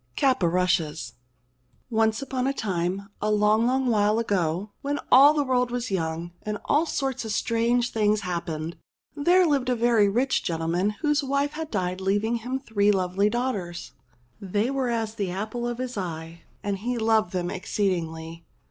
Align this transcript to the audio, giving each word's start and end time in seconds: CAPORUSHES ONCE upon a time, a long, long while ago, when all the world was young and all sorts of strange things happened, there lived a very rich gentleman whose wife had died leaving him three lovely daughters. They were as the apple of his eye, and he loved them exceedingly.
CAPORUSHES 0.15 1.13
ONCE 1.91 2.23
upon 2.23 2.47
a 2.47 2.53
time, 2.55 3.09
a 3.21 3.29
long, 3.29 3.67
long 3.67 3.85
while 3.85 4.17
ago, 4.17 4.71
when 4.81 4.97
all 5.11 5.35
the 5.35 5.43
world 5.43 5.69
was 5.69 5.91
young 5.91 6.31
and 6.41 6.57
all 6.65 6.87
sorts 6.87 7.23
of 7.23 7.31
strange 7.31 7.91
things 7.91 8.21
happened, 8.21 8.77
there 9.15 9.45
lived 9.45 9.69
a 9.69 9.75
very 9.75 10.09
rich 10.09 10.43
gentleman 10.43 10.89
whose 11.01 11.23
wife 11.23 11.51
had 11.51 11.69
died 11.69 12.01
leaving 12.01 12.37
him 12.37 12.57
three 12.57 12.91
lovely 12.91 13.29
daughters. 13.29 13.91
They 14.41 14.71
were 14.71 14.89
as 14.89 15.13
the 15.13 15.29
apple 15.29 15.67
of 15.67 15.77
his 15.77 15.95
eye, 15.95 16.45
and 16.63 16.79
he 16.79 16.97
loved 16.97 17.31
them 17.31 17.51
exceedingly. 17.51 18.43